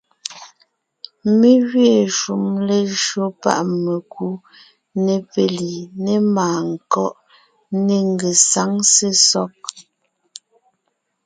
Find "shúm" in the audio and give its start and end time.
2.19-2.43